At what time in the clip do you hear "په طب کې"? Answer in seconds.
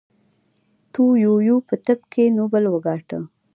1.67-2.23